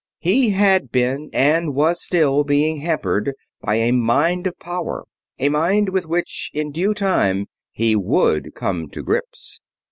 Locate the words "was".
1.75-2.01